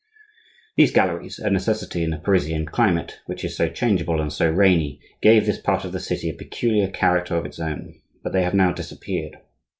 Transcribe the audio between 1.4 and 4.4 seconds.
necessity in the Parisian climate, which is so changeable and